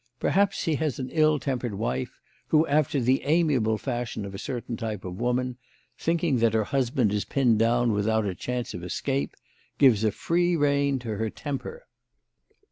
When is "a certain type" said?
4.33-5.05